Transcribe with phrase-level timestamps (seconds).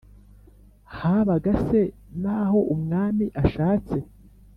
[0.97, 1.79] habaga se
[2.21, 3.97] n’aho umwami ashatse